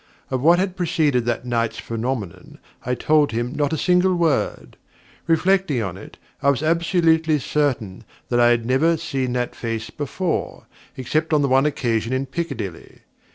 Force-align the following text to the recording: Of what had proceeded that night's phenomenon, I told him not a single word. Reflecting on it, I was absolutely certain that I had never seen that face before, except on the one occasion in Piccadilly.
Of 0.31 0.41
what 0.41 0.57
had 0.57 0.75
proceeded 0.75 1.25
that 1.25 1.45
night's 1.45 1.77
phenomenon, 1.77 2.57
I 2.83 2.95
told 2.95 3.33
him 3.33 3.53
not 3.53 3.71
a 3.71 3.77
single 3.77 4.15
word. 4.15 4.75
Reflecting 5.27 5.83
on 5.83 5.95
it, 5.95 6.17
I 6.41 6.49
was 6.49 6.63
absolutely 6.63 7.37
certain 7.37 8.03
that 8.29 8.39
I 8.39 8.49
had 8.49 8.65
never 8.65 8.97
seen 8.97 9.33
that 9.33 9.53
face 9.53 9.91
before, 9.91 10.65
except 10.97 11.33
on 11.35 11.43
the 11.43 11.47
one 11.47 11.67
occasion 11.67 12.13
in 12.13 12.25
Piccadilly. 12.25 13.01